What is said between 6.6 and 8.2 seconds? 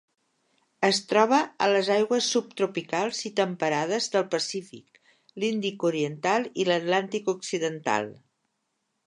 i l'Atlàntic occidental.